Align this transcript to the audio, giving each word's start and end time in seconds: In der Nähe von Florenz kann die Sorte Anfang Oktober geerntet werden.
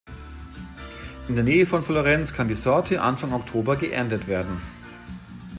In 1.27 1.35
der 1.35 1.43
Nähe 1.43 1.67
von 1.67 1.83
Florenz 1.83 2.33
kann 2.33 2.47
die 2.47 2.55
Sorte 2.55 3.03
Anfang 3.03 3.33
Oktober 3.33 3.75
geerntet 3.75 4.25
werden. 4.27 4.57